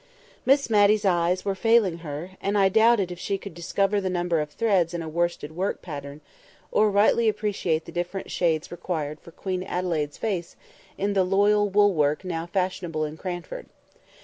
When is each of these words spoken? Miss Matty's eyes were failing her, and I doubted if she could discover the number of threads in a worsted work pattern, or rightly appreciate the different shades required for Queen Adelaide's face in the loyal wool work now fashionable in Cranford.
Miss 0.47 0.67
Matty's 0.67 1.05
eyes 1.05 1.45
were 1.45 1.53
failing 1.53 1.99
her, 1.99 2.31
and 2.41 2.57
I 2.57 2.69
doubted 2.69 3.11
if 3.11 3.19
she 3.19 3.37
could 3.37 3.53
discover 3.53 4.01
the 4.01 4.09
number 4.09 4.41
of 4.41 4.49
threads 4.49 4.95
in 4.95 5.03
a 5.03 5.07
worsted 5.07 5.55
work 5.55 5.83
pattern, 5.83 6.21
or 6.71 6.89
rightly 6.89 7.29
appreciate 7.29 7.85
the 7.85 7.91
different 7.91 8.31
shades 8.31 8.71
required 8.71 9.19
for 9.19 9.29
Queen 9.29 9.61
Adelaide's 9.61 10.17
face 10.17 10.55
in 10.97 11.13
the 11.13 11.23
loyal 11.23 11.69
wool 11.69 11.93
work 11.93 12.25
now 12.25 12.47
fashionable 12.47 13.05
in 13.05 13.15
Cranford. 13.15 13.67